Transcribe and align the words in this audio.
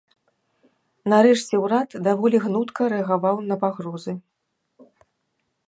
Нарэшце, 1.13 1.55
урад 1.65 1.89
даволі 2.07 2.37
гнутка 2.45 2.81
рэагаваў 2.95 3.35
на 3.53 3.61
пагрозы. 3.65 4.13